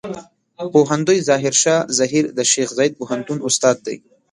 [0.73, 3.97] پوهندوی ظاهر شاه زهير د شیخ زايد پوهنتون استاد دی.